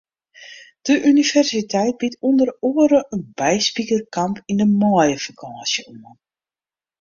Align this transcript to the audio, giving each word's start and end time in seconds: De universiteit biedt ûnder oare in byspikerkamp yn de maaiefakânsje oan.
De 0.87 0.95
universiteit 1.11 1.95
biedt 1.99 2.21
ûnder 2.27 2.49
oare 2.69 3.01
in 3.15 3.21
byspikerkamp 3.37 4.35
yn 4.51 4.59
de 4.61 4.67
maaiefakânsje 4.79 5.81
oan. 5.91 6.17